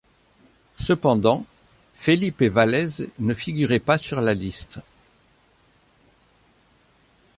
Cependant, 0.73 1.45
Felipe 1.93 2.41
Vallese 2.41 3.11
ne 3.19 3.35
figurait 3.35 3.77
pas 3.77 3.99
sur 3.99 4.19
la 4.19 4.33
liste. 4.33 4.79